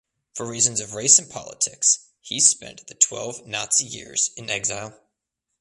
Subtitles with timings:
[0.33, 4.99] For reasons of race and politics he spent the twelve Nazi years in exile.